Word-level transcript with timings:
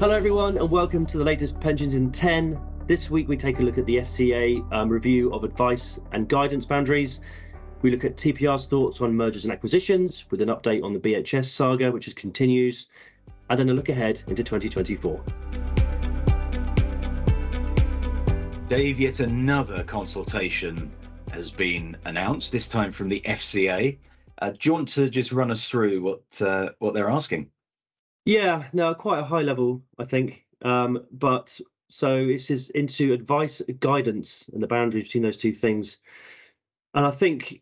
Hello, 0.00 0.14
everyone, 0.14 0.56
and 0.56 0.70
welcome 0.70 1.04
to 1.04 1.18
the 1.18 1.24
latest 1.24 1.60
Pensions 1.60 1.92
in 1.92 2.10
10. 2.10 2.58
This 2.86 3.10
week, 3.10 3.28
we 3.28 3.36
take 3.36 3.58
a 3.58 3.62
look 3.62 3.76
at 3.76 3.84
the 3.84 3.96
FCA 3.96 4.72
um, 4.72 4.88
review 4.88 5.30
of 5.34 5.44
advice 5.44 6.00
and 6.12 6.26
guidance 6.26 6.64
boundaries. 6.64 7.20
We 7.82 7.90
look 7.90 8.06
at 8.06 8.16
TPR's 8.16 8.64
thoughts 8.64 9.02
on 9.02 9.14
mergers 9.14 9.44
and 9.44 9.52
acquisitions 9.52 10.24
with 10.30 10.40
an 10.40 10.48
update 10.48 10.82
on 10.82 10.94
the 10.94 10.98
BHS 10.98 11.50
saga, 11.50 11.92
which 11.92 12.08
is 12.08 12.14
continues, 12.14 12.88
and 13.50 13.58
then 13.58 13.68
a 13.68 13.74
look 13.74 13.90
ahead 13.90 14.22
into 14.26 14.42
2024. 14.42 15.22
Dave, 18.68 18.98
yet 18.98 19.20
another 19.20 19.84
consultation 19.84 20.90
has 21.30 21.50
been 21.50 21.94
announced, 22.06 22.52
this 22.52 22.68
time 22.68 22.90
from 22.90 23.10
the 23.10 23.20
FCA. 23.26 23.98
Uh, 24.38 24.50
do 24.52 24.58
you 24.62 24.72
want 24.72 24.88
to 24.88 25.10
just 25.10 25.30
run 25.30 25.50
us 25.50 25.68
through 25.68 26.00
what 26.00 26.22
uh, 26.40 26.70
what 26.78 26.94
they're 26.94 27.10
asking? 27.10 27.50
Yeah, 28.30 28.68
no, 28.72 28.94
quite 28.94 29.18
a 29.18 29.24
high 29.24 29.42
level, 29.42 29.82
I 29.98 30.04
think. 30.04 30.44
Um, 30.62 31.04
but 31.10 31.60
so 31.88 32.28
this 32.28 32.48
is 32.48 32.70
into 32.70 33.12
advice, 33.12 33.60
guidance, 33.80 34.48
and 34.52 34.62
the 34.62 34.68
boundaries 34.68 35.06
between 35.06 35.24
those 35.24 35.36
two 35.36 35.52
things. 35.52 35.98
And 36.94 37.04
I 37.04 37.10
think, 37.10 37.60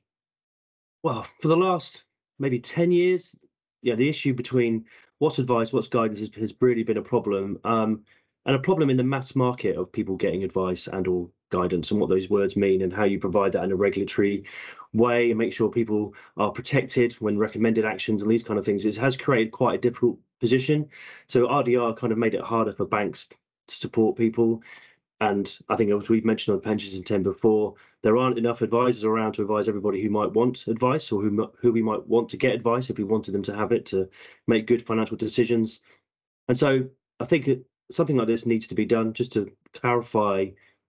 well, 1.02 1.26
for 1.40 1.48
the 1.48 1.56
last 1.56 2.02
maybe 2.38 2.60
10 2.60 2.92
years, 2.92 3.34
yeah, 3.80 3.94
the 3.94 4.10
issue 4.10 4.34
between 4.34 4.84
what's 5.20 5.38
advice, 5.38 5.72
what's 5.72 5.88
guidance 5.88 6.18
has, 6.18 6.28
has 6.34 6.52
really 6.60 6.82
been 6.82 6.98
a 6.98 7.02
problem. 7.02 7.58
Um, 7.64 8.04
and 8.44 8.54
a 8.54 8.58
problem 8.58 8.90
in 8.90 8.98
the 8.98 9.02
mass 9.02 9.34
market 9.34 9.74
of 9.74 9.90
people 9.90 10.16
getting 10.16 10.44
advice 10.44 10.86
and 10.86 11.08
or 11.08 11.30
guidance 11.50 11.92
and 11.92 11.98
what 11.98 12.10
those 12.10 12.28
words 12.28 12.56
mean 12.56 12.82
and 12.82 12.92
how 12.92 13.04
you 13.04 13.18
provide 13.18 13.52
that 13.52 13.64
in 13.64 13.72
a 13.72 13.76
regulatory 13.76 14.44
way 14.92 15.30
and 15.30 15.38
make 15.38 15.54
sure 15.54 15.70
people 15.70 16.12
are 16.36 16.50
protected 16.50 17.14
when 17.20 17.38
recommended 17.38 17.86
actions 17.86 18.20
and 18.20 18.30
these 18.30 18.42
kind 18.42 18.58
of 18.58 18.66
things. 18.66 18.84
It 18.84 18.96
has 18.96 19.16
created 19.16 19.50
quite 19.50 19.76
a 19.76 19.78
difficult 19.78 20.18
position. 20.40 20.88
So 21.26 21.46
RDR 21.46 21.96
kind 21.96 22.12
of 22.12 22.18
made 22.18 22.34
it 22.34 22.40
harder 22.40 22.72
for 22.72 22.86
banks 22.86 23.26
to 23.26 23.74
support 23.74 24.16
people. 24.16 24.62
And 25.20 25.56
I 25.68 25.76
think 25.76 25.90
as 25.90 26.08
we've 26.08 26.24
mentioned 26.24 26.54
on 26.54 26.60
pensions 26.60 26.94
in 26.94 27.02
10 27.02 27.22
before, 27.22 27.74
there 28.02 28.16
aren't 28.16 28.38
enough 28.38 28.62
advisors 28.62 29.04
around 29.04 29.32
to 29.32 29.42
advise 29.42 29.68
everybody 29.68 30.00
who 30.00 30.10
might 30.10 30.32
want 30.32 30.66
advice 30.68 31.10
or 31.10 31.20
who, 31.20 31.50
who 31.60 31.72
we 31.72 31.82
might 31.82 32.06
want 32.06 32.28
to 32.28 32.36
get 32.36 32.54
advice 32.54 32.88
if 32.88 32.98
we 32.98 33.04
wanted 33.04 33.32
them 33.32 33.42
to 33.42 33.54
have 33.54 33.72
it 33.72 33.86
to 33.86 34.08
make 34.46 34.68
good 34.68 34.86
financial 34.86 35.16
decisions. 35.16 35.80
And 36.48 36.56
so 36.56 36.84
I 37.18 37.24
think 37.24 37.48
something 37.90 38.16
like 38.16 38.28
this 38.28 38.46
needs 38.46 38.68
to 38.68 38.74
be 38.76 38.84
done 38.84 39.12
just 39.12 39.32
to 39.32 39.50
clarify 39.74 40.46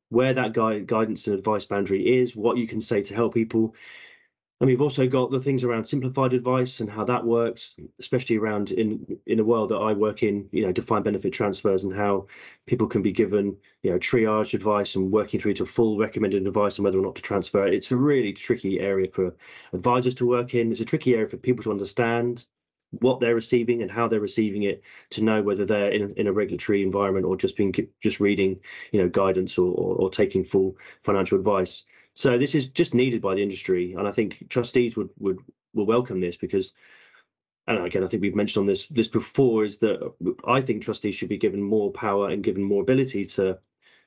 where 0.10 0.34
that 0.34 0.54
guide, 0.54 0.88
guidance 0.88 1.28
and 1.28 1.38
advice 1.38 1.66
boundary 1.66 2.20
is, 2.20 2.36
what 2.36 2.58
you 2.58 2.68
can 2.68 2.82
say 2.82 3.02
to 3.04 3.16
help 3.16 3.34
people. 3.34 3.76
And 4.62 4.68
we've 4.68 4.82
also 4.82 5.08
got 5.08 5.32
the 5.32 5.40
things 5.40 5.64
around 5.64 5.86
simplified 5.86 6.34
advice 6.34 6.82
and 6.82 6.90
how 6.90 7.06
that 7.06 7.24
works, 7.26 7.76
especially 8.00 8.36
around 8.38 8.72
in 8.72 9.18
in 9.26 9.40
a 9.40 9.44
world 9.44 9.70
that 9.70 9.78
I 9.78 9.94
work 9.94 10.22
in, 10.22 10.50
you 10.52 10.64
know, 10.64 10.72
defined 10.74 11.06
benefit 11.06 11.32
transfers 11.32 11.84
and 11.84 11.94
how 11.94 12.26
people 12.66 12.86
can 12.88 13.02
be 13.02 13.12
given, 13.14 13.56
you 13.84 13.92
know, 13.92 13.98
triage 14.00 14.54
advice 14.54 14.96
and 14.96 15.12
working 15.12 15.40
through 15.40 15.54
to 15.56 15.66
full 15.66 15.98
recommended 15.98 16.46
advice 16.46 16.78
on 16.78 16.84
whether 16.84 17.00
or 17.00 17.02
not 17.02 17.16
to 17.16 17.22
transfer. 17.22 17.66
It's 17.68 17.92
a 17.92 17.96
really 17.98 18.34
tricky 18.34 18.80
area 18.82 19.08
for 19.14 19.34
advisors 19.72 20.14
to 20.16 20.26
work 20.26 20.54
in. 20.54 20.72
It's 20.72 20.82
a 20.82 20.86
tricky 20.86 21.14
area 21.14 21.28
for 21.28 21.38
people 21.38 21.64
to 21.64 21.72
understand 21.72 22.46
what 22.92 23.20
they're 23.20 23.36
receiving 23.36 23.82
and 23.82 23.92
how 23.92 24.08
they're 24.08 24.20
receiving 24.20 24.64
it 24.64 24.82
to 25.12 25.23
know 25.23 25.42
whether 25.42 25.64
they're 25.66 25.92
in 25.92 26.12
in 26.18 26.28
a 26.28 26.34
regulatory 26.34 26.82
environment 26.82 27.26
or 27.26 27.38
just 27.38 27.56
being 27.56 27.73
just 28.02 28.20
reading 28.20 28.60
you 28.92 29.00
know 29.02 29.08
guidance 29.08 29.58
or, 29.58 29.68
or, 29.73 29.96
or 29.96 30.10
taking 30.10 30.44
full 30.44 30.76
financial 31.04 31.38
advice 31.38 31.84
so 32.16 32.38
this 32.38 32.56
is 32.56 32.68
just 32.68 32.94
needed 32.94 33.22
by 33.22 33.36
the 33.36 33.44
industry 33.44 33.94
and 33.94 34.08
i 34.08 34.12
think 34.12 34.46
trustees 34.50 34.96
would 34.96 35.10
would 35.20 35.40
will 35.74 35.86
welcome 35.86 36.20
this 36.20 36.36
because 36.36 36.74
and 37.68 37.86
again 37.86 38.04
i 38.04 38.08
think 38.08 38.22
we've 38.22 38.36
mentioned 38.36 38.62
on 38.62 38.68
this 38.68 38.88
this 38.90 39.08
before 39.08 39.64
is 39.64 39.78
that 39.78 40.00
i 40.48 40.62
think 40.62 40.82
trustees 40.82 41.16
should 41.16 41.30
be 41.30 41.38
given 41.38 41.62
more 41.62 41.92
power 41.92 42.30
and 42.30 42.44
given 42.44 42.64
more 42.64 42.82
ability 42.82 43.26
to 43.26 43.58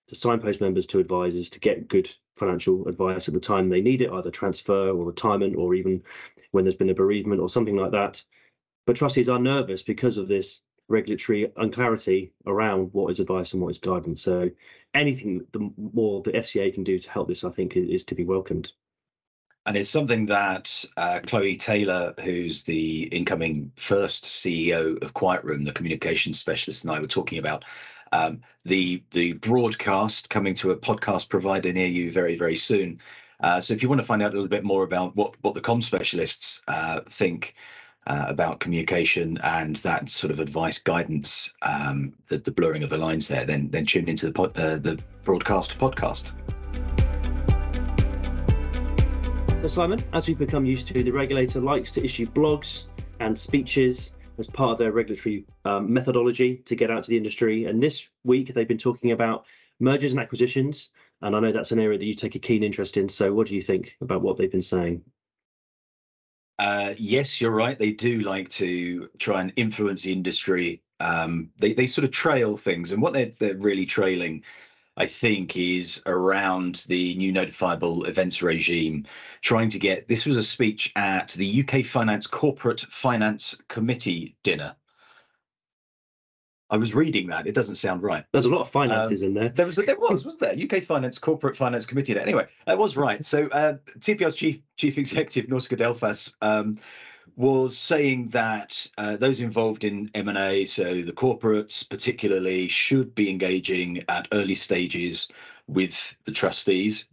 to 0.09 0.15
signpost 0.15 0.61
members 0.61 0.87
to 0.87 0.99
advisors 0.99 1.49
to 1.49 1.61
get 1.61 1.89
good 1.89 2.11
financial 2.37 2.89
advice 2.89 3.29
at 3.29 3.35
the 3.35 3.41
time 3.41 3.69
they 3.69 3.81
need 3.81 4.03
it 4.03 4.11
either 4.11 4.31
transfer 4.31 4.89
or 4.89 5.05
retirement 5.05 5.55
or 5.57 5.75
even 5.75 6.03
when 6.51 6.65
there's 6.65 6.75
been 6.75 6.91
a 6.91 6.95
bereavement 6.95 7.41
or 7.41 7.49
something 7.49 7.77
like 7.77 7.93
that 7.93 8.23
but 8.87 8.97
trustees 8.97 9.29
are 9.29 9.39
nervous 9.39 9.83
because 9.83 10.17
of 10.17 10.29
this 10.29 10.63
regulatory 10.89 11.51
unclarity 11.57 12.33
around 12.47 12.91
what 12.93 13.11
is 13.11 13.21
advice 13.21 13.53
and 13.53 13.63
what 13.63 13.71
is 13.71 13.79
guidance. 13.79 14.23
So 14.23 14.51
anything 14.95 15.47
the 15.53 15.71
more 15.77 16.23
the 16.23 16.33
FCA 16.33 16.73
can 16.73 16.85
do 16.85 16.99
to 16.99 17.11
help 17.11 17.29
this, 17.29 17.45
I 17.45 17.51
think, 17.51 17.77
is, 17.77 18.05
to 18.05 18.15
be 18.15 18.25
welcomed. 18.25 18.73
And 19.65 19.77
it's 19.77 19.91
something 19.91 20.27
that 20.27 20.85
uh, 20.97 21.21
Chloe 21.25 21.57
Taylor, 21.57 22.15
who's 22.23 22.65
the 22.65 23.03
incoming 23.05 23.71
first 23.77 24.25
CEO 24.25 25.01
of 25.03 25.15
Quiet 25.15 25.45
Room, 25.45 25.65
the 25.65 25.73
communications 25.73 26.39
specialist, 26.39 26.83
and 26.83 26.93
I 26.93 26.99
were 26.99 27.07
talking 27.07 27.39
about 27.39 27.65
um, 28.11 28.41
the 28.65 29.03
the 29.13 29.35
broadcast 29.35 30.29
coming 30.31 30.55
to 30.55 30.73
a 30.73 30.77
podcast 30.77 31.29
provider 31.29 31.73
near 31.73 31.87
you 31.87 32.11
very 32.11 32.37
very 32.37 32.57
soon. 32.57 33.01
Uh, 33.41 33.61
so 33.61 33.73
if 33.75 33.83
you 33.83 33.89
want 33.89 34.01
to 34.01 34.07
find 34.07 34.23
out 34.23 34.33
a 34.33 34.35
little 34.35 34.49
bit 34.49 34.65
more 34.65 34.83
about 34.83 35.15
what 35.17 35.35
what 35.43 35.55
the 35.55 35.61
com 35.61 35.81
specialists 35.81 36.61
uh, 36.67 37.01
think 37.09 37.55
uh, 38.07 38.25
about 38.29 38.61
communication 38.61 39.39
and 39.45 39.77
that 39.77 40.09
sort 40.09 40.31
of 40.31 40.41
advice 40.41 40.79
guidance, 40.79 41.53
um, 41.63 42.13
the, 42.29 42.39
the, 42.39 42.51
blurring 42.51 42.83
of 42.83 42.91
the 42.91 42.99
lines 42.99 43.29
there, 43.29 43.45
then 43.45 43.69
then 43.71 43.87
tune 43.87 44.09
into 44.09 44.27
the 44.27 44.33
pod, 44.33 44.59
uh, 44.59 44.77
the 44.77 44.99
broadcast 45.25 45.79
podcast. 45.79 46.33
So 49.63 49.69
Simon, 49.69 50.03
as 50.13 50.27
we've 50.27 50.39
become 50.39 50.67
used 50.67 50.89
to, 50.89 51.03
the 51.05 51.13
regulator 51.13 51.61
likes 51.61 51.93
to 51.93 52.05
issue 52.05 52.27
blogs 52.27 52.87
and 53.21 53.39
speeches 53.39 54.13
as 54.39 54.49
part 54.49 54.73
of 54.73 54.79
their 54.79 54.91
regulatory 54.91 55.45
um, 55.65 55.93
methodology 55.93 56.57
to 56.65 56.75
get 56.75 56.91
out 56.91 57.05
to 57.05 57.11
the 57.11 57.17
industry. 57.17 57.67
And 57.67 57.81
this 57.81 58.05
week 58.25 58.53
they've 58.53 58.67
been 58.67 58.79
talking 58.79 59.13
about 59.13 59.45
mergers 59.79 60.13
and 60.13 60.21
acquisitions. 60.21 60.91
And 61.21 61.37
I 61.37 61.41
know 61.41 61.53
that's 61.53 61.71
an 61.71 61.79
area 61.79 61.99
that 61.99 62.05
you 62.05 62.15
take 62.15 62.35
a 62.35 62.41
keen 62.41 62.65
interest 62.65 62.97
in. 62.97 63.09
So 63.09 63.33
what 63.33 63.47
do 63.47 63.55
you 63.55 63.63
think 63.63 63.95
about 64.01 64.23
what 64.23 64.37
they've 64.37 64.51
been 64.51 64.63
saying? 64.63 65.03
Uh, 66.59 66.95
yes, 66.99 67.41
you're 67.41 67.51
right. 67.51 67.79
They 67.79 67.93
do 67.93 68.21
like 68.21 68.49
to 68.51 69.09
try 69.19 69.41
and 69.41 69.53
influence 69.57 70.03
the 70.03 70.13
industry. 70.13 70.83
Um, 71.01 71.51
they 71.59 71.73
they 71.73 71.87
sort 71.87 72.05
of 72.05 72.11
trail 72.11 72.57
things, 72.57 72.93
and 72.93 73.03
what 73.03 73.13
they're 73.13 73.33
they're 73.39 73.57
really 73.57 73.87
trailing, 73.87 74.45
I 74.97 75.07
think, 75.07 75.57
is 75.57 76.03
around 76.07 76.85
the 76.87 77.15
new 77.17 77.33
notifiable 77.33 78.07
events 78.09 78.43
regime. 78.43 79.07
Trying 79.41 79.71
to 79.71 79.79
get 79.79 80.09
this 80.09 80.27
was 80.27 80.37
a 80.37 80.45
speech 80.45 80.93
at 80.97 81.29
the 81.31 81.65
UK 81.65 81.85
Finance 81.85 82.27
Corporate 82.27 82.81
Finance 82.83 83.57
Committee 83.69 84.37
dinner 84.43 84.77
I 86.73 86.79
was 86.79 86.95
reading 86.95 87.27
that. 87.27 87.47
It 87.47 87.55
doesn't 87.55 87.75
sound 87.75 88.03
right. 88.03 88.25
There's 88.33 88.47
a 88.47 88.49
lot 88.49 88.63
of 88.63 88.71
finances 88.71 89.23
um, 89.23 89.29
in 89.29 89.35
there. 89.35 89.51
There 89.51 89.67
was, 89.67 89.77
there 89.77 89.99
was, 89.99 90.25
was 90.25 90.39
there? 90.39 90.55
UK 90.55 90.83
Finance 90.83 91.19
Corporate 91.19 91.55
Finance 91.55 91.85
Committee. 91.85 92.19
Anyway, 92.19 92.47
that 92.67 92.79
was 92.79 92.97
right. 92.97 93.25
So 93.27 93.47
uh, 93.49 93.75
TPR's 93.99 94.35
chief 94.35 94.61
chief 94.79 94.97
executive 94.97 95.51
Nausicaa 95.51 95.77
Delfas 95.77 96.33
um, 96.41 96.79
was 97.37 97.77
saying 97.77 98.29
that 98.29 98.87
uh, 98.97 99.17
those 99.17 99.41
involved 99.41 99.85
in 99.85 100.11
M&A, 100.15 100.65
so 100.65 101.03
the 101.03 101.13
corporates 101.13 101.87
particularly, 101.89 102.69
should 102.69 103.15
be 103.15 103.29
engaging 103.29 104.03
at 104.09 104.29
early 104.33 104.55
stages 104.55 105.29
with 105.69 106.17
the 106.25 106.33
trustees 106.33 107.07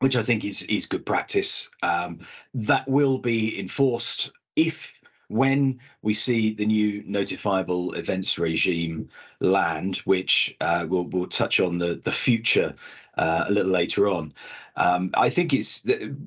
which 0.00 0.14
I 0.14 0.22
think 0.22 0.44
is 0.44 0.62
is 0.62 0.86
good 0.86 1.04
practice. 1.04 1.68
Um, 1.82 2.20
that 2.54 2.86
will 2.86 3.18
be 3.18 3.58
enforced 3.58 4.30
if 4.54 4.92
when 5.28 5.78
we 6.02 6.14
see 6.14 6.52
the 6.52 6.66
new 6.66 7.02
notifiable 7.04 7.96
events 7.96 8.38
regime 8.38 9.08
land, 9.40 9.96
which 9.98 10.56
uh, 10.60 10.86
we'll, 10.88 11.04
we'll 11.04 11.26
touch 11.26 11.60
on 11.60 11.78
the, 11.78 11.96
the 11.96 12.12
future 12.12 12.74
uh, 13.16 13.44
a 13.46 13.52
little 13.52 13.70
later 13.70 14.08
on. 14.08 14.32
Um, 14.76 15.10
I 15.14 15.28
think 15.28 15.52
it's 15.52 15.84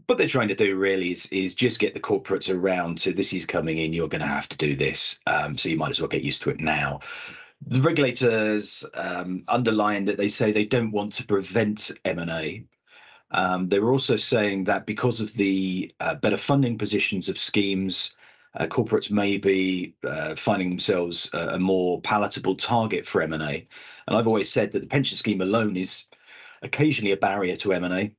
what 0.07 0.17
they're 0.17 0.27
trying 0.27 0.49
to 0.49 0.55
do 0.55 0.75
really 0.75 1.11
is, 1.11 1.25
is 1.27 1.55
just 1.55 1.79
get 1.79 1.93
the 1.93 1.99
corporates 1.99 2.53
around 2.53 2.97
to 2.99 3.13
this 3.13 3.33
is 3.33 3.45
coming 3.45 3.77
in, 3.77 3.93
you're 3.93 4.09
going 4.09 4.21
to 4.21 4.27
have 4.27 4.49
to 4.49 4.57
do 4.57 4.75
this. 4.75 5.19
Um, 5.25 5.57
so 5.57 5.69
you 5.69 5.77
might 5.77 5.89
as 5.89 6.01
well 6.01 6.09
get 6.09 6.23
used 6.23 6.41
to 6.43 6.49
it 6.49 6.59
now. 6.59 6.99
The 7.65 7.79
regulators 7.79 8.85
um, 8.93 9.43
underline 9.47 10.05
that 10.05 10.17
they 10.17 10.27
say 10.27 10.51
they 10.51 10.65
don't 10.65 10.91
want 10.91 11.13
to 11.13 11.25
prevent 11.25 11.91
M&A. 12.03 12.65
Um, 13.31 13.69
they 13.69 13.79
were 13.79 13.91
also 13.91 14.17
saying 14.17 14.65
that 14.65 14.85
because 14.85 15.21
of 15.21 15.33
the 15.33 15.91
uh, 16.01 16.15
better 16.15 16.37
funding 16.37 16.77
positions 16.77 17.29
of 17.29 17.37
schemes, 17.37 18.13
uh, 18.55 18.67
corporates 18.67 19.09
may 19.09 19.37
be 19.37 19.95
uh, 20.03 20.35
finding 20.35 20.69
themselves 20.69 21.29
a, 21.33 21.55
a, 21.55 21.59
more 21.59 22.01
palatable 22.01 22.55
target 22.55 23.05
for 23.07 23.21
M&A. 23.21 23.67
And 24.07 24.17
I've 24.17 24.27
always 24.27 24.51
said 24.51 24.71
that 24.71 24.79
the 24.81 24.87
pension 24.87 25.15
scheme 25.17 25.41
alone 25.41 25.77
is 25.77 26.05
occasionally 26.61 27.13
a 27.13 27.17
barrier 27.17 27.55
to 27.57 27.73
M&A. 27.73 28.13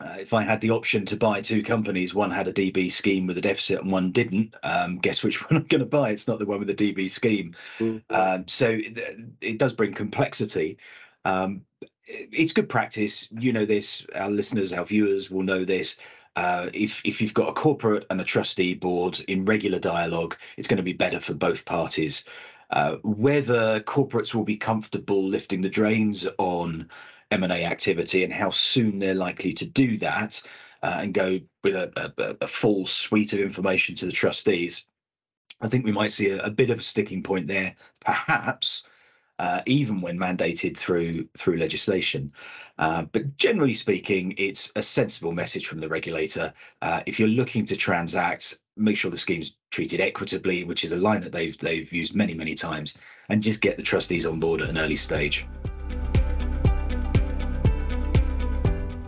Uh, 0.00 0.16
if 0.20 0.32
I 0.32 0.42
had 0.42 0.60
the 0.60 0.70
option 0.70 1.04
to 1.06 1.16
buy 1.16 1.40
two 1.40 1.64
companies, 1.64 2.14
one 2.14 2.30
had 2.30 2.46
a 2.46 2.52
DB 2.52 2.90
scheme 2.90 3.26
with 3.26 3.36
a 3.36 3.40
deficit 3.40 3.80
and 3.80 3.90
one 3.90 4.12
didn't, 4.12 4.54
um, 4.62 4.98
guess 4.98 5.24
which 5.24 5.42
one 5.50 5.60
I'm 5.60 5.66
going 5.66 5.80
to 5.80 5.86
buy? 5.86 6.10
It's 6.10 6.28
not 6.28 6.38
the 6.38 6.46
one 6.46 6.60
with 6.60 6.68
the 6.68 6.94
DB 6.94 7.10
scheme. 7.10 7.56
Mm-hmm. 7.80 8.14
Um, 8.14 8.46
so 8.46 8.70
it, 8.70 8.96
it, 9.40 9.58
does 9.58 9.72
bring 9.72 9.92
complexity. 9.92 10.78
Um, 11.24 11.62
it's 12.06 12.52
good 12.52 12.68
practice. 12.68 13.28
You 13.32 13.52
know 13.52 13.64
this. 13.64 14.06
Our 14.14 14.30
listeners, 14.30 14.72
our 14.72 14.84
viewers 14.84 15.30
will 15.30 15.42
know 15.42 15.64
this. 15.64 15.96
Uh, 16.38 16.70
if 16.72 17.02
if 17.04 17.20
you've 17.20 17.34
got 17.34 17.48
a 17.48 17.52
corporate 17.52 18.06
and 18.10 18.20
a 18.20 18.24
trustee 18.24 18.72
board 18.72 19.18
in 19.26 19.44
regular 19.44 19.80
dialogue, 19.80 20.36
it's 20.56 20.68
going 20.68 20.76
to 20.76 20.84
be 20.84 20.92
better 20.92 21.18
for 21.18 21.34
both 21.34 21.64
parties. 21.64 22.24
uh, 22.70 22.96
whether 23.02 23.80
corporates 23.80 24.34
will 24.34 24.44
be 24.44 24.56
comfortable 24.56 25.24
lifting 25.24 25.60
the 25.62 25.68
drains 25.68 26.28
on 26.38 26.88
M&A 27.30 27.64
activity 27.64 28.22
and 28.24 28.32
how 28.32 28.50
soon 28.50 28.98
they're 28.98 29.14
likely 29.14 29.52
to 29.54 29.64
do 29.64 29.96
that 29.98 30.40
uh, 30.82 30.98
and 31.02 31.14
go 31.14 31.40
with 31.64 31.74
a, 31.74 31.90
a, 31.96 32.44
a, 32.44 32.48
full 32.48 32.86
suite 32.86 33.32
of 33.32 33.40
information 33.40 33.94
to 33.96 34.06
the 34.06 34.12
trustees. 34.12 34.84
I 35.60 35.68
think 35.68 35.84
we 35.84 35.92
might 35.92 36.12
see 36.12 36.30
a, 36.30 36.44
a 36.44 36.50
bit 36.50 36.70
of 36.70 36.78
a 36.78 36.82
sticking 36.82 37.22
point 37.22 37.46
there, 37.48 37.74
perhaps, 38.00 38.84
uh, 39.38 39.62
even 39.66 40.00
when 40.00 40.18
mandated 40.18 40.76
through 40.76 41.28
through 41.36 41.56
legislation. 41.56 42.32
Uh, 42.78 43.02
but 43.02 43.36
generally 43.36 43.74
speaking, 43.74 44.34
it's 44.38 44.72
a 44.76 44.82
sensible 44.82 45.32
message 45.32 45.66
from 45.66 45.80
the 45.80 45.88
regulator. 45.88 46.52
Uh, 46.82 47.02
if 47.06 47.18
you're 47.18 47.28
looking 47.28 47.64
to 47.64 47.76
transact, 47.76 48.58
make 48.76 48.96
sure 48.96 49.10
the 49.10 49.16
scheme's 49.16 49.56
treated 49.70 50.00
equitably, 50.00 50.64
which 50.64 50.84
is 50.84 50.92
a 50.92 50.96
line 50.96 51.20
that 51.20 51.32
they've 51.32 51.58
they've 51.58 51.92
used 51.92 52.14
many 52.14 52.34
many 52.34 52.54
times, 52.54 52.96
and 53.28 53.42
just 53.42 53.60
get 53.60 53.76
the 53.76 53.82
trustees 53.82 54.26
on 54.26 54.40
board 54.40 54.60
at 54.60 54.68
an 54.68 54.78
early 54.78 54.96
stage. 54.96 55.46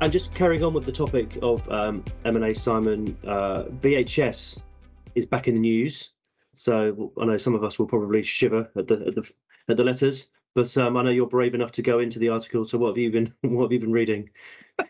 And 0.03 0.11
just 0.11 0.35
carrying 0.35 0.65
on 0.65 0.73
with 0.73 0.87
the 0.87 0.93
topic 0.93 1.39
of 1.43 1.69
um, 1.71 2.03
M&A, 2.25 2.55
Simon, 2.55 3.19
uh, 3.27 3.65
BHS 3.83 4.59
is 5.15 5.27
back 5.27 5.47
in 5.47 5.53
the 5.53 5.61
news. 5.61 6.13
So 6.55 7.13
I 7.21 7.27
know 7.27 7.37
some 7.37 7.55
of 7.55 7.63
us 7.65 7.79
will 7.79 7.87
probably 7.87 8.23
shiver 8.23 8.71
at 8.77 8.89
the 8.89 9.05
at 9.07 9.15
the, 9.15 9.29
at 9.71 9.77
the 9.77 9.85
letters, 9.85 10.29
but 10.55 10.77
um, 10.77 10.97
I 10.97 11.03
know 11.03 11.11
you're 11.11 11.27
brave 11.27 11.55
enough 11.55 11.73
to 11.73 11.83
go 11.83 12.01
into 12.01 12.19
the 12.19 12.29
article. 12.29 12.65
So 12.65 12.79
what 12.79 12.89
have 12.89 12.99
you 12.99 13.11
been 13.11 13.35
what 13.43 13.65
have 13.65 13.73
you 13.73 13.81
been 13.81 13.93
reading? 13.93 14.31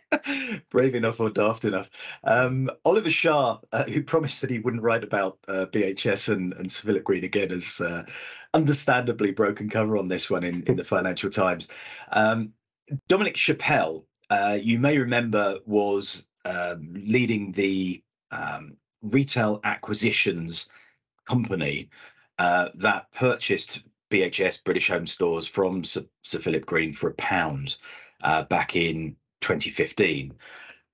brave 0.71 0.95
enough 0.95 1.21
or 1.21 1.31
daft 1.31 1.65
enough. 1.65 1.91
Um, 2.25 2.71
Oliver 2.85 3.11
Shah, 3.11 3.59
uh, 3.73 3.85
who 3.85 4.03
promised 4.03 4.41
that 4.41 4.51
he 4.51 4.59
wouldn't 4.59 4.83
write 4.83 5.05
about 5.05 5.39
uh, 5.49 5.67
BHS 5.73 6.33
and, 6.33 6.53
and 6.55 6.71
Sir 6.71 6.87
Philip 6.87 7.05
Green 7.05 7.25
again, 7.25 7.51
has 7.51 7.81
uh, 7.81 8.05
understandably 8.55 9.33
broken 9.33 9.69
cover 9.69 9.97
on 9.97 10.09
this 10.09 10.31
one 10.31 10.45
in, 10.45 10.63
in 10.65 10.77
the 10.77 10.85
Financial 10.85 11.31
Times. 11.31 11.69
Um, 12.13 12.53
Dominic 13.09 13.35
Chappell, 13.37 14.07
uh, 14.31 14.59
you 14.61 14.79
may 14.79 14.99
remember, 14.99 15.59
was 15.67 16.25
um, 16.45 16.93
leading 16.95 17.53
the 17.53 18.03
um, 18.31 18.77
retail 19.03 19.61
acquisitions 19.65 20.69
company 21.27 21.89
uh, 22.39 22.69
that 22.75 23.11
purchased 23.13 23.83
BHS 24.11 24.65
British 24.65 24.89
Home 24.89 25.07
Stores 25.07 25.47
from 25.47 25.85
Sir, 25.85 26.05
Sir 26.23 26.39
Philip 26.39 26.67
Green 26.67 26.93
for 26.93 27.11
a 27.11 27.15
pound 27.15 27.77
uh, 28.23 28.43
back 28.45 28.77
in 28.77 29.17
2015. 29.41 30.35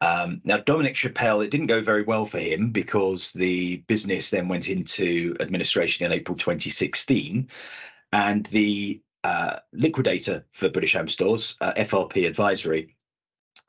Um, 0.00 0.42
now, 0.44 0.58
Dominic 0.58 0.94
Chappell, 0.94 1.40
it 1.40 1.50
didn't 1.50 1.66
go 1.66 1.80
very 1.80 2.02
well 2.02 2.26
for 2.26 2.38
him 2.38 2.70
because 2.70 3.32
the 3.32 3.78
business 3.88 4.30
then 4.30 4.48
went 4.48 4.68
into 4.68 5.34
administration 5.40 6.04
in 6.04 6.12
April 6.12 6.36
2016, 6.36 7.48
and 8.12 8.46
the 8.46 9.00
uh, 9.24 9.58
liquidator 9.72 10.44
for 10.52 10.68
British 10.68 10.94
Home 10.94 11.08
Stores, 11.08 11.56
uh, 11.60 11.72
FRP 11.76 12.26
Advisory, 12.26 12.95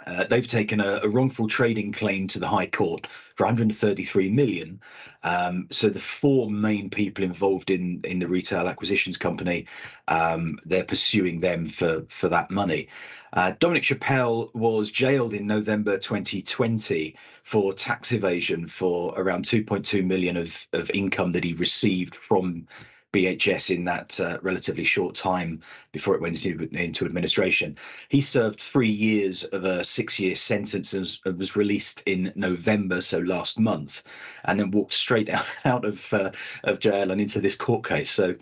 uh, 0.05 0.25
they've 0.25 0.47
taken 0.47 0.79
a, 0.79 1.01
a, 1.03 1.09
wrongful 1.09 1.47
trading 1.47 1.91
claim 1.91 2.27
to 2.27 2.39
the 2.39 2.47
High 2.47 2.67
Court 2.67 3.07
for 3.35 3.45
133 3.45 4.29
million. 4.29 4.79
Um, 5.23 5.67
so 5.71 5.89
the 5.89 5.99
four 5.99 6.49
main 6.49 6.89
people 6.89 7.23
involved 7.23 7.71
in 7.71 8.01
in 8.03 8.19
the 8.19 8.27
retail 8.27 8.67
acquisitions 8.67 9.17
company, 9.17 9.65
um, 10.07 10.59
they're 10.65 10.83
pursuing 10.83 11.39
them 11.39 11.67
for 11.67 12.05
for 12.09 12.29
that 12.29 12.51
money. 12.51 12.89
Uh, 13.33 13.53
Dominic 13.59 13.83
Chappell 13.83 14.51
was 14.53 14.91
jailed 14.91 15.33
in 15.33 15.47
November 15.47 15.97
2020 15.97 17.15
for 17.44 17.73
tax 17.73 18.11
evasion 18.11 18.67
for 18.67 19.13
around 19.17 19.45
2.2 19.45 20.05
million 20.05 20.38
of 20.38 20.67
of 20.73 20.91
income 20.91 21.31
that 21.31 21.44
he 21.44 21.53
received 21.53 22.13
from 22.13 22.67
BHS 23.13 23.75
in 23.75 23.86
that 23.86 24.19
uh, 24.19 24.38
relatively 24.42 24.83
short 24.83 25.15
time 25.15 25.62
before 25.92 26.15
it 26.15 26.21
went 26.21 26.44
into, 26.45 26.68
into, 26.75 27.06
administration. 27.06 27.77
He 28.09 28.21
served 28.21 28.59
three 28.59 28.89
years 28.89 29.44
of 29.45 29.63
a 29.63 29.83
six 29.83 30.19
year 30.19 30.36
sentence 30.36 30.94
and 30.94 31.38
was 31.38 31.56
released 31.56 32.04
in 32.06 32.33
November, 32.36 33.01
so 33.01 33.19
last 33.19 33.59
month, 33.59 34.04
and 34.45 34.59
then 34.59 34.71
walked 34.71 34.94
straight 34.94 35.30
out, 35.33 35.48
out 35.65 35.86
of, 35.86 36.13
uh, 36.13 36.31
of 36.63 36.80
jail 36.80 37.12
and 37.12 37.21
into 37.21 37.39
this 37.39 37.56
court 37.56 37.86
case. 37.86 38.12
So 38.12 38.36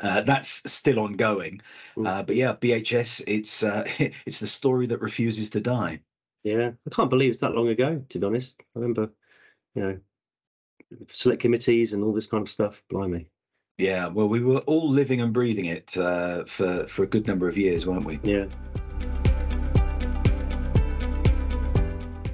uh, 0.00 0.22
that's 0.22 0.70
still 0.70 1.00
ongoing. 1.00 1.60
Uh, 2.04 2.22
but 2.22 2.36
yeah, 2.36 2.54
BHS, 2.54 3.22
it's 3.26 3.62
uh, 3.62 3.84
it's 4.26 4.40
the 4.40 4.46
story 4.46 4.86
that 4.86 5.00
refuses 5.00 5.50
to 5.50 5.60
die. 5.60 6.00
Yeah, 6.42 6.70
I 6.86 6.90
can't 6.90 7.10
believe 7.10 7.32
it's 7.32 7.40
that 7.40 7.54
long 7.54 7.68
ago. 7.68 8.02
To 8.08 8.18
be 8.18 8.26
honest, 8.26 8.56
I 8.74 8.78
remember, 8.78 9.10
you 9.74 9.82
know, 9.82 9.98
select 11.12 11.42
committees 11.42 11.92
and 11.92 12.02
all 12.02 12.12
this 12.12 12.26
kind 12.26 12.42
of 12.42 12.50
stuff. 12.50 12.82
Blimey. 12.88 13.28
Yeah, 13.80 14.08
well, 14.08 14.28
we 14.28 14.40
were 14.40 14.58
all 14.58 14.90
living 14.90 15.22
and 15.22 15.32
breathing 15.32 15.64
it 15.64 15.96
uh, 15.96 16.44
for 16.44 16.86
for 16.86 17.02
a 17.02 17.06
good 17.06 17.26
number 17.26 17.48
of 17.48 17.56
years, 17.56 17.86
weren't 17.86 18.04
we? 18.04 18.20
Yeah. 18.22 18.44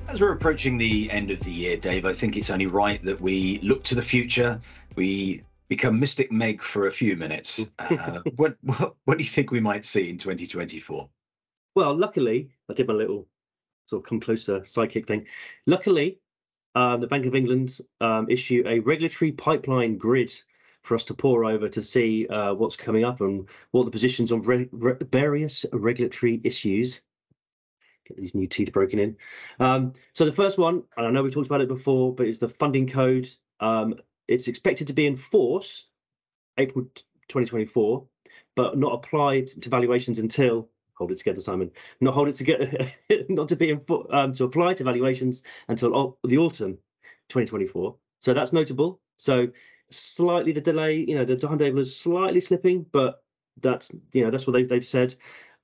As 0.09 0.21
we're 0.21 0.33
approaching 0.33 0.77
the 0.77 1.09
end 1.09 1.31
of 1.31 1.39
the 1.41 1.53
year, 1.53 1.77
Dave, 1.77 2.05
I 2.05 2.13
think 2.15 2.37
it's 2.37 2.51
only 2.51 2.67
right 2.67 3.01
that 3.05 3.21
we 3.21 3.61
look 3.63 3.85
to 3.85 3.95
the 3.95 4.03
future. 4.03 4.61
We 4.97 5.45
become 5.69 6.01
Mystic 6.01 6.33
Meg 6.33 6.61
for 6.61 6.89
a 6.89 6.93
few 6.93 7.17
minutes. 7.17 7.61
Uh, 7.79 8.21
what, 8.35 8.57
what 8.63 8.97
what 9.05 9.17
do 9.19 9.23
you 9.23 9.31
think 9.31 9.53
we 9.53 9.61
might 9.61 9.85
see 9.85 10.11
in 10.11 10.19
2024? 10.19 11.09
Well, 11.77 11.97
luckily, 11.97 12.51
I 12.69 12.75
did 12.75 12.89
my 12.89 12.95
little 12.95 13.29
sort 13.87 14.03
of 14.03 14.09
come 14.09 14.19
closer 14.19 14.65
psychic 14.65 15.07
thing. 15.07 15.27
Luckily, 15.67 16.19
um, 16.75 17.01
the 17.01 17.07
Bank 17.07 17.25
of 17.25 17.37
England 17.37 17.79
um, 18.01 18.29
issue 18.29 18.65
a 18.67 18.81
regulatory 18.81 19.31
pipeline 19.31 19.97
grid 19.97 20.33
for 20.87 20.95
us 20.95 21.05
to 21.05 21.15
pore 21.15 21.45
over 21.45 21.69
to 21.69 21.83
see 21.83 22.27
uh, 22.29 22.55
what's 22.55 22.77
coming 22.77 23.05
up 23.05 23.21
and 23.21 23.49
what 23.73 23.85
the 23.85 23.91
positions 23.91 24.31
on 24.31 24.43
re- 24.43 24.69
re- 24.71 24.97
various 25.11 25.67
regulatory 25.73 26.41
issues. 26.45 27.01
Get 28.07 28.17
these 28.17 28.35
new 28.35 28.47
teeth 28.47 28.73
broken 28.73 29.01
in. 29.01 29.17
Um, 29.59 29.95
so 30.13 30.25
the 30.25 30.33
first 30.33 30.59
one, 30.59 30.85
and 30.97 31.07
I 31.07 31.11
know 31.11 31.23
we 31.25 31.31
talked 31.31 31.47
about 31.47 31.61
it 31.61 31.69
before, 31.69 32.15
but 32.15 32.29
is 32.29 32.39
the 32.39 32.49
funding 32.49 32.89
code. 32.89 33.29
Um, 33.59 33.95
it's 34.29 34.47
expected 34.47 34.87
to 34.87 34.93
be 34.93 35.07
in 35.07 35.17
force 35.17 35.87
April 36.57 36.85
2024, 37.29 38.07
but 38.55 38.79
not 38.79 38.95
applied 38.95 39.49
to 39.49 39.69
valuations 39.69 40.21
until 40.21 40.69
hold 40.95 41.11
it 41.11 41.19
together, 41.19 41.41
Simon. 41.41 41.71
Not 42.01 42.15
hold 42.15 42.29
it 42.29 42.35
together, 42.35 42.93
not 43.29 43.49
to 43.49 43.57
be 43.57 43.71
in 43.71 43.81
um, 44.11 44.33
to 44.35 44.45
apply 44.45 44.75
to 44.75 44.85
valuations 44.85 45.43
until 45.69 46.17
the 46.25 46.39
autumn 46.39 46.79
2024. 47.29 47.97
So 48.21 48.35
that's 48.35 48.53
notable. 48.53 49.01
So 49.19 49.49
slightly 49.91 50.53
the 50.53 50.61
delay, 50.61 51.05
you 51.07 51.15
know, 51.15 51.25
the 51.25 51.37
timetable 51.37 51.81
is 51.81 51.95
slightly 51.95 52.41
slipping, 52.41 52.87
but 52.93 53.23
that's 53.63 53.91
you 54.13 54.23
know 54.23 54.31
that's 54.31 54.47
what 54.47 54.53
they've 54.53 54.69
they've 54.69 54.87
said, 54.87 55.15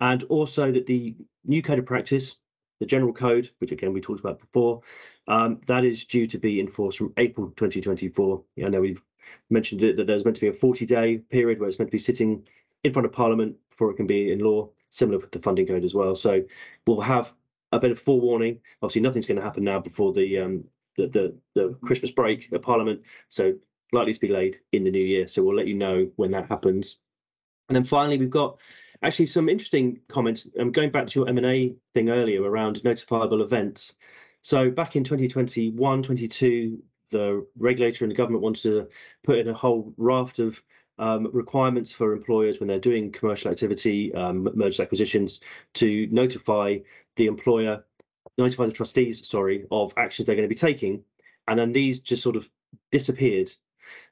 and 0.00 0.22
also 0.24 0.72
that 0.72 0.86
the 0.86 1.14
new 1.44 1.62
code 1.62 1.78
of 1.78 1.86
practice, 1.86 2.36
the 2.80 2.86
general 2.86 3.12
code, 3.12 3.50
which 3.58 3.72
again 3.72 3.92
we 3.92 4.00
talked 4.00 4.20
about 4.20 4.40
before, 4.40 4.80
um, 5.28 5.60
that 5.66 5.84
is 5.84 6.04
due 6.04 6.26
to 6.26 6.38
be 6.38 6.60
enforced 6.60 6.98
from 6.98 7.12
April 7.16 7.48
2024. 7.56 8.42
I 8.64 8.68
know 8.68 8.80
we've 8.80 9.02
mentioned 9.50 9.82
it 9.82 9.96
that 9.96 10.06
there's 10.06 10.24
meant 10.24 10.36
to 10.36 10.40
be 10.40 10.48
a 10.48 10.52
40-day 10.52 11.18
period 11.30 11.58
where 11.58 11.68
it's 11.68 11.78
meant 11.78 11.90
to 11.90 11.92
be 11.92 11.98
sitting 11.98 12.44
in 12.84 12.92
front 12.92 13.06
of 13.06 13.12
Parliament 13.12 13.56
before 13.70 13.90
it 13.90 13.96
can 13.96 14.06
be 14.06 14.32
in 14.32 14.40
law, 14.40 14.68
similar 14.90 15.18
with 15.18 15.30
the 15.30 15.38
funding 15.38 15.66
code 15.66 15.84
as 15.84 15.94
well. 15.94 16.14
So 16.14 16.42
we'll 16.86 17.00
have 17.00 17.32
a 17.70 17.78
bit 17.78 17.90
of 17.90 17.98
forewarning. 17.98 18.60
Obviously, 18.82 19.02
nothing's 19.02 19.26
going 19.26 19.36
to 19.38 19.42
happen 19.42 19.64
now 19.64 19.78
before 19.78 20.12
the 20.12 20.38
um, 20.38 20.64
the, 20.96 21.06
the, 21.06 21.34
the 21.54 21.76
Christmas 21.82 22.10
break 22.10 22.48
at 22.52 22.62
Parliament. 22.62 23.00
So 23.28 23.54
likely 23.92 24.14
to 24.14 24.20
be 24.20 24.28
laid 24.28 24.58
in 24.72 24.84
the 24.84 24.90
new 24.90 25.04
year. 25.04 25.28
So 25.28 25.42
we'll 25.42 25.56
let 25.56 25.66
you 25.66 25.74
know 25.74 26.10
when 26.16 26.30
that 26.32 26.48
happens. 26.48 26.98
And 27.68 27.76
then 27.76 27.84
finally, 27.84 28.18
we've 28.18 28.30
got 28.30 28.58
actually 29.02 29.26
some 29.26 29.48
interesting 29.48 30.00
comments. 30.08 30.48
I'm 30.56 30.68
um, 30.68 30.72
going 30.72 30.90
back 30.90 31.06
to 31.08 31.20
your 31.20 31.28
M&A 31.28 31.74
thing 31.94 32.08
earlier 32.08 32.42
around 32.42 32.76
notifiable 32.82 33.42
events. 33.42 33.94
So 34.42 34.70
back 34.70 34.96
in 34.96 35.04
2021, 35.04 36.02
22, 36.02 36.82
the 37.10 37.46
regulator 37.58 38.04
and 38.04 38.10
the 38.10 38.16
government 38.16 38.42
wanted 38.42 38.62
to 38.62 38.88
put 39.24 39.38
in 39.38 39.48
a 39.48 39.54
whole 39.54 39.92
raft 39.96 40.38
of 40.38 40.60
um, 40.98 41.28
requirements 41.32 41.92
for 41.92 42.12
employers 42.12 42.60
when 42.60 42.68
they're 42.68 42.78
doing 42.78 43.12
commercial 43.12 43.50
activity, 43.50 44.14
um, 44.14 44.48
mergers 44.54 44.80
acquisitions, 44.80 45.40
to 45.74 46.06
notify 46.10 46.78
the 47.16 47.26
employer, 47.26 47.84
notify 48.38 48.66
the 48.66 48.72
trustees, 48.72 49.26
sorry, 49.26 49.66
of 49.70 49.92
actions 49.96 50.26
they're 50.26 50.36
going 50.36 50.48
to 50.48 50.54
be 50.54 50.58
taking. 50.58 51.02
And 51.48 51.58
then 51.58 51.72
these 51.72 52.00
just 52.00 52.22
sort 52.22 52.36
of 52.36 52.48
disappeared 52.90 53.52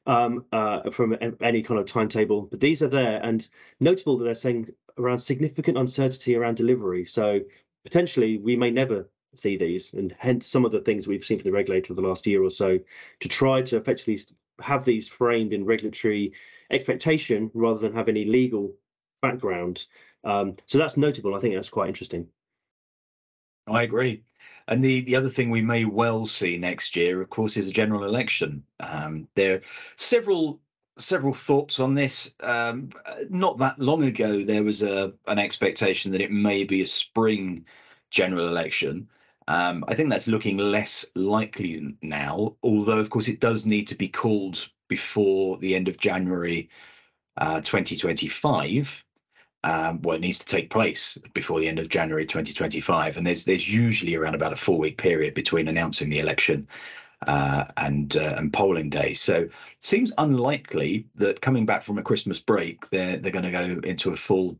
um, 0.07 0.45
uh, 0.53 0.91
from 0.91 1.17
any 1.41 1.63
kind 1.63 1.81
of 1.81 1.87
timetable, 1.87 2.43
but 2.43 2.61
these 2.61 2.83
are 2.83 2.89
there 2.89 3.21
and 3.23 3.49
notable 3.81 4.19
that 4.19 4.25
they're 4.25 4.35
saying 4.35 4.69
around 4.99 5.19
significant 5.19 5.79
uncertainty 5.79 6.35
around 6.35 6.57
delivery. 6.57 7.05
So 7.05 7.41
potentially 7.85 8.39
we 8.39 8.57
may 8.57 8.71
never 8.71 9.09
see 9.35 9.57
these, 9.57 9.93
and 9.93 10.15
hence 10.19 10.47
some 10.47 10.65
of 10.65 10.73
the 10.73 10.81
things 10.81 11.07
we've 11.07 11.25
seen 11.25 11.39
from 11.39 11.51
the 11.51 11.57
regulator 11.57 11.95
the 11.95 12.01
last 12.01 12.27
year 12.27 12.43
or 12.43 12.51
so 12.51 12.79
to 13.21 13.29
try 13.29 13.63
to 13.63 13.77
effectively 13.77 14.19
have 14.61 14.85
these 14.85 15.09
framed 15.09 15.53
in 15.53 15.65
regulatory 15.65 16.33
expectation 16.71 17.51
rather 17.55 17.79
than 17.79 17.95
have 17.95 18.09
any 18.09 18.25
legal 18.25 18.75
background. 19.23 19.87
Um, 20.25 20.57
so 20.67 20.79
that's 20.79 20.97
notable. 20.97 21.35
I 21.35 21.41
think 21.41 21.55
that's 21.55 21.69
quite 21.69 21.89
interesting. 21.89 22.27
I 23.67 23.83
agree. 23.83 24.25
And 24.71 24.85
the, 24.85 25.01
the 25.01 25.17
other 25.17 25.29
thing 25.29 25.51
we 25.51 25.63
may 25.63 25.85
well 25.85 26.27
see 26.27 26.57
next 26.57 26.95
year, 26.95 27.21
of 27.21 27.29
course, 27.29 27.57
is 27.57 27.69
a 27.69 27.73
general 27.73 28.05
election. 28.05 28.63
Um, 28.79 29.27
there 29.35 29.55
are 29.55 29.61
several 29.97 30.61
several 30.97 31.33
thoughts 31.35 31.81
on 31.81 31.95
this. 31.95 32.31
Um, 32.41 32.91
not 33.31 33.59
that 33.59 33.79
long 33.79 34.05
ago, 34.05 34.43
there 34.45 34.63
was 34.63 34.83
a 34.83 35.13
an 35.27 35.39
expectation 35.41 36.13
that 36.13 36.21
it 36.21 36.31
may 36.31 36.63
be 36.63 36.83
a 36.83 36.87
spring 36.87 37.67
general 38.11 38.47
election. 38.47 39.09
Um, 39.49 39.85
I 39.89 39.95
think 39.95 40.09
that's 40.09 40.29
looking 40.29 40.59
less 40.59 41.05
likely 41.17 41.97
now, 42.03 42.55
although, 42.63 42.99
of 42.99 43.11
course, 43.11 43.27
it 43.27 43.41
does 43.41 43.67
need 43.67 43.89
to 43.89 43.97
be 43.97 44.09
called 44.09 44.69
before 44.87 45.59
the 45.59 45.75
end 45.75 45.89
of 45.89 45.99
January 45.99 46.69
uh, 47.39 47.61
2025. 47.61 49.05
Um, 49.63 50.01
well, 50.03 50.17
it 50.17 50.23
needs 50.23 50.39
to 50.39 50.47
take 50.47 50.71
place 50.71 51.19
before 51.35 51.61
the 51.61 51.69
end 51.69 51.79
of 51.79 51.89
January 51.89 52.25
2025, 52.25 53.17
and 53.17 53.27
there's 53.27 53.45
there's 53.45 53.69
usually 53.69 54.15
around 54.15 54.35
about 54.35 54.55
a 54.55 54.57
four 54.57 54.79
week 54.79 54.97
period 54.97 55.35
between 55.35 55.69
announcing 55.69 56.09
the 56.09 56.19
election 56.19 56.67
uh, 57.27 57.65
and 57.77 58.17
uh, 58.17 58.37
and 58.39 58.53
polling 58.53 58.89
day. 58.89 59.15
So 59.15 59.35
it 59.35 59.53
seems 59.81 60.13
unlikely 60.17 61.07
that 61.17 61.41
coming 61.41 61.67
back 61.67 61.83
from 61.83 61.99
a 61.99 62.03
Christmas 62.03 62.39
break, 62.39 62.89
they're 62.91 63.19
they're 63.19 63.33
going 63.33 63.45
to 63.45 63.51
go 63.51 63.81
into 63.87 64.13
a 64.13 64.17
full 64.17 64.59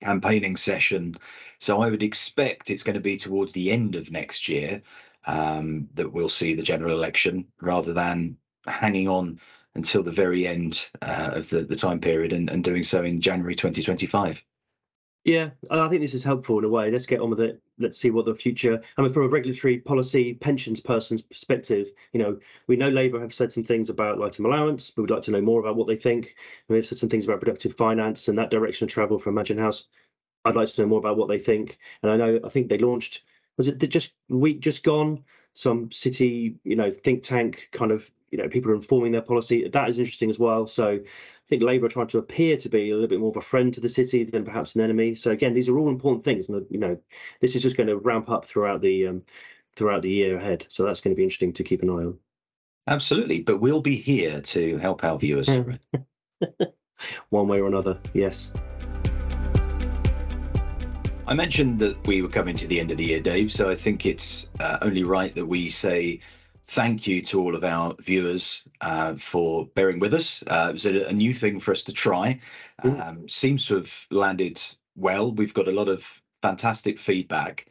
campaigning 0.00 0.56
session. 0.56 1.16
So 1.58 1.82
I 1.82 1.90
would 1.90 2.02
expect 2.02 2.70
it's 2.70 2.82
going 2.82 2.94
to 2.94 3.00
be 3.00 3.16
towards 3.16 3.52
the 3.52 3.70
end 3.70 3.96
of 3.96 4.10
next 4.10 4.48
year 4.48 4.82
um, 5.26 5.88
that 5.94 6.12
we'll 6.12 6.28
see 6.28 6.54
the 6.54 6.62
general 6.62 6.92
election, 6.92 7.46
rather 7.60 7.92
than 7.92 8.38
hanging 8.66 9.08
on 9.08 9.40
until 9.76 10.02
the 10.02 10.10
very 10.10 10.46
end 10.46 10.88
uh, 11.02 11.30
of 11.34 11.48
the, 11.50 11.60
the 11.60 11.76
time 11.76 12.00
period 12.00 12.32
and, 12.32 12.50
and 12.50 12.64
doing 12.64 12.82
so 12.82 13.04
in 13.04 13.20
January 13.20 13.54
2025. 13.54 14.42
Yeah, 15.26 15.50
I 15.72 15.88
think 15.88 16.02
this 16.02 16.14
is 16.14 16.22
helpful 16.22 16.60
in 16.60 16.64
a 16.64 16.68
way. 16.68 16.88
Let's 16.88 17.04
get 17.04 17.20
on 17.20 17.30
with 17.30 17.40
it. 17.40 17.60
Let's 17.80 17.98
see 17.98 18.12
what 18.12 18.26
the 18.26 18.34
future. 18.36 18.80
I 18.96 19.02
mean, 19.02 19.12
from 19.12 19.24
a 19.24 19.28
regulatory 19.28 19.78
policy 19.78 20.34
pensions 20.34 20.78
person's 20.78 21.20
perspective, 21.20 21.88
you 22.12 22.22
know, 22.22 22.38
we 22.68 22.76
know 22.76 22.88
Labour 22.88 23.20
have 23.20 23.34
said 23.34 23.50
some 23.50 23.64
things 23.64 23.90
about 23.90 24.20
lifetime 24.20 24.46
allowance, 24.46 24.88
but 24.88 25.02
we'd 25.02 25.10
like 25.10 25.22
to 25.22 25.32
know 25.32 25.40
more 25.40 25.58
about 25.58 25.74
what 25.74 25.88
they 25.88 25.96
think. 25.96 26.36
They've 26.68 26.86
said 26.86 26.98
some 26.98 27.08
things 27.08 27.24
about 27.24 27.40
productive 27.40 27.76
finance 27.76 28.28
and 28.28 28.38
that 28.38 28.52
direction 28.52 28.84
of 28.84 28.92
travel 28.92 29.18
for 29.18 29.32
Mansion 29.32 29.58
House. 29.58 29.86
I'd 30.44 30.54
like 30.54 30.68
to 30.68 30.82
know 30.82 30.86
more 30.86 31.00
about 31.00 31.16
what 31.16 31.26
they 31.26 31.40
think. 31.40 31.76
And 32.04 32.12
I 32.12 32.16
know, 32.16 32.38
I 32.44 32.48
think 32.48 32.68
they 32.68 32.78
launched, 32.78 33.22
was 33.56 33.66
it 33.66 33.78
just 33.78 34.12
week 34.28 34.60
just 34.60 34.84
gone? 34.84 35.24
Some 35.54 35.90
city, 35.90 36.54
you 36.62 36.76
know, 36.76 36.92
think 36.92 37.24
tank 37.24 37.68
kind 37.72 37.90
of, 37.90 38.08
you 38.30 38.38
know, 38.38 38.48
people 38.48 38.70
are 38.70 38.74
informing 38.74 39.12
their 39.12 39.22
policy. 39.22 39.68
That 39.68 39.88
is 39.88 39.98
interesting 39.98 40.30
as 40.30 40.38
well. 40.38 40.66
So 40.66 40.92
I 40.94 41.48
think 41.48 41.62
Labour 41.62 41.86
are 41.86 41.90
trying 41.90 42.08
to 42.08 42.18
appear 42.18 42.56
to 42.56 42.68
be 42.68 42.90
a 42.90 42.94
little 42.94 43.08
bit 43.08 43.20
more 43.20 43.30
of 43.30 43.36
a 43.36 43.42
friend 43.42 43.72
to 43.74 43.80
the 43.80 43.88
city 43.88 44.24
than 44.24 44.44
perhaps 44.44 44.74
an 44.74 44.80
enemy. 44.80 45.14
So 45.14 45.30
again, 45.30 45.54
these 45.54 45.68
are 45.68 45.78
all 45.78 45.88
important 45.88 46.24
things, 46.24 46.48
and 46.48 46.66
you 46.70 46.78
know, 46.78 46.98
this 47.40 47.54
is 47.54 47.62
just 47.62 47.76
going 47.76 47.88
to 47.88 47.98
ramp 47.98 48.28
up 48.30 48.44
throughout 48.44 48.80
the 48.80 49.06
um, 49.08 49.22
throughout 49.76 50.02
the 50.02 50.10
year 50.10 50.36
ahead. 50.36 50.66
So 50.68 50.84
that's 50.84 51.00
going 51.00 51.14
to 51.14 51.16
be 51.16 51.22
interesting 51.22 51.52
to 51.54 51.64
keep 51.64 51.82
an 51.82 51.90
eye 51.90 52.04
on. 52.04 52.18
Absolutely, 52.88 53.40
but 53.40 53.60
we'll 53.60 53.80
be 53.80 53.96
here 53.96 54.40
to 54.40 54.76
help 54.78 55.04
our 55.04 55.18
viewers. 55.18 55.48
One 57.30 57.48
way 57.48 57.60
or 57.60 57.66
another, 57.66 57.98
yes. 58.14 58.52
I 61.28 61.34
mentioned 61.34 61.80
that 61.80 62.06
we 62.06 62.22
were 62.22 62.28
coming 62.28 62.54
to 62.56 62.68
the 62.68 62.78
end 62.78 62.92
of 62.92 62.98
the 62.98 63.04
year, 63.04 63.20
Dave. 63.20 63.50
So 63.50 63.68
I 63.68 63.74
think 63.74 64.06
it's 64.06 64.46
uh, 64.60 64.78
only 64.82 65.02
right 65.02 65.34
that 65.34 65.44
we 65.44 65.68
say 65.68 66.20
thank 66.68 67.06
you 67.06 67.22
to 67.22 67.40
all 67.40 67.54
of 67.54 67.64
our 67.64 67.94
viewers 68.00 68.66
uh, 68.80 69.14
for 69.14 69.66
bearing 69.74 70.00
with 70.00 70.14
us. 70.14 70.42
Uh, 70.46 70.66
it 70.70 70.72
was 70.72 70.86
a, 70.86 71.06
a, 71.06 71.12
new 71.12 71.32
thing 71.32 71.60
for 71.60 71.70
us 71.72 71.84
to 71.84 71.92
try. 71.92 72.40
Um, 72.82 73.28
seems 73.28 73.66
to 73.66 73.76
have 73.76 74.06
landed 74.10 74.60
well. 74.96 75.32
We've 75.32 75.54
got 75.54 75.68
a 75.68 75.72
lot 75.72 75.88
of 75.88 76.04
fantastic 76.42 76.98
feedback. 76.98 77.66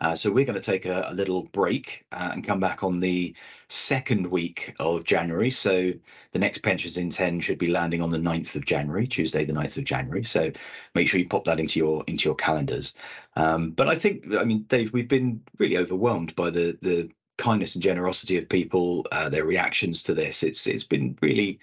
Uh, 0.00 0.14
so 0.14 0.30
we're 0.30 0.44
going 0.44 0.60
to 0.60 0.60
take 0.60 0.86
a, 0.86 1.06
a 1.08 1.14
little 1.14 1.42
break 1.44 2.04
uh, 2.12 2.30
and 2.32 2.46
come 2.46 2.60
back 2.60 2.84
on 2.84 3.00
the 3.00 3.34
second 3.68 4.26
week 4.28 4.72
of 4.78 5.04
January. 5.04 5.50
So 5.50 5.92
the 6.32 6.38
next 6.38 6.58
Pensions 6.58 6.98
in 6.98 7.10
10 7.10 7.40
should 7.40 7.58
be 7.58 7.66
landing 7.66 8.00
on 8.00 8.10
the 8.10 8.18
9th 8.18 8.54
of 8.54 8.64
January, 8.64 9.08
Tuesday, 9.08 9.44
the 9.44 9.52
9th 9.52 9.76
of 9.76 9.84
January. 9.84 10.24
So 10.24 10.52
make 10.94 11.08
sure 11.08 11.18
you 11.18 11.26
pop 11.26 11.44
that 11.46 11.58
into 11.58 11.80
your 11.80 12.04
into 12.06 12.28
your 12.28 12.36
calendars. 12.36 12.94
Um, 13.34 13.72
but 13.72 13.88
I 13.88 13.96
think, 13.96 14.24
I 14.38 14.44
mean, 14.44 14.62
Dave, 14.68 14.92
we've 14.92 15.08
been 15.08 15.42
really 15.58 15.76
overwhelmed 15.76 16.36
by 16.36 16.50
the 16.50 16.78
the 16.80 17.10
kindness 17.38 17.74
and 17.74 17.82
generosity 17.82 18.36
of 18.36 18.48
people, 18.48 19.06
uh, 19.12 19.28
their 19.28 19.44
reactions 19.44 20.02
to 20.02 20.14
this. 20.14 20.42
It's 20.42 20.66
it's 20.66 20.84
been 20.84 21.16
really 21.22 21.58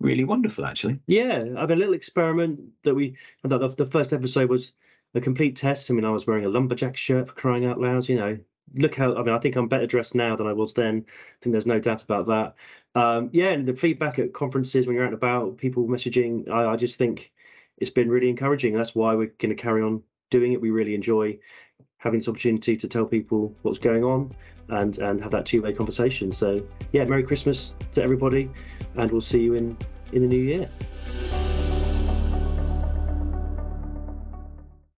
really 0.00 0.24
wonderful 0.24 0.64
actually. 0.64 0.98
Yeah, 1.06 1.44
I 1.56 1.60
have 1.60 1.70
a 1.70 1.76
little 1.76 1.94
experiment 1.94 2.60
that 2.84 2.94
we 2.94 3.16
the, 3.44 3.68
the 3.68 3.86
first 3.86 4.12
episode 4.12 4.50
was 4.50 4.72
a 5.14 5.20
complete 5.20 5.56
test. 5.56 5.90
I 5.90 5.94
mean, 5.94 6.04
I 6.04 6.10
was 6.10 6.26
wearing 6.26 6.44
a 6.44 6.48
lumberjack 6.48 6.96
shirt 6.96 7.28
for 7.28 7.34
crying 7.34 7.66
out 7.66 7.80
loud. 7.80 8.08
You 8.08 8.16
know, 8.16 8.38
look 8.74 8.94
how 8.94 9.14
I 9.14 9.22
mean, 9.22 9.34
I 9.34 9.38
think 9.38 9.56
I'm 9.56 9.68
better 9.68 9.86
dressed 9.86 10.14
now 10.14 10.36
than 10.36 10.46
I 10.46 10.52
was 10.52 10.72
then. 10.72 11.04
I 11.08 11.36
think 11.42 11.52
there's 11.52 11.66
no 11.66 11.80
doubt 11.80 12.02
about 12.02 12.26
that. 12.26 12.54
Um, 13.00 13.30
yeah, 13.32 13.50
and 13.50 13.66
the 13.66 13.74
feedback 13.74 14.18
at 14.18 14.32
conferences 14.32 14.86
when 14.86 14.96
you're 14.96 15.04
out 15.04 15.12
and 15.12 15.14
about, 15.14 15.58
people 15.58 15.86
messaging, 15.86 16.48
I, 16.48 16.72
I 16.72 16.76
just 16.76 16.96
think 16.96 17.32
it's 17.76 17.90
been 17.90 18.08
really 18.08 18.28
encouraging. 18.28 18.74
That's 18.74 18.94
why 18.94 19.14
we're 19.14 19.34
going 19.38 19.54
to 19.54 19.62
carry 19.62 19.82
on 19.82 20.02
doing 20.30 20.52
it. 20.52 20.60
We 20.60 20.70
really 20.70 20.94
enjoy 20.94 21.38
having 21.98 22.20
this 22.20 22.28
opportunity 22.28 22.76
to 22.76 22.88
tell 22.88 23.04
people 23.04 23.54
what's 23.62 23.78
going 23.78 24.04
on 24.04 24.34
and 24.68 24.98
and 24.98 25.20
have 25.20 25.30
that 25.32 25.46
two-way 25.46 25.72
conversation. 25.72 26.32
So 26.32 26.66
yeah, 26.92 27.04
Merry 27.04 27.22
Christmas 27.22 27.72
to 27.92 28.02
everybody, 28.02 28.50
and 28.96 29.10
we'll 29.10 29.20
see 29.20 29.40
you 29.40 29.54
in 29.54 29.76
in 30.12 30.22
the 30.22 30.28
new 30.28 30.42
year. 30.42 30.70